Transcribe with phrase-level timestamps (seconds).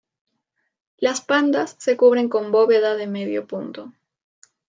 [0.97, 3.93] Las pandas se cubren con bóveda de medio punto.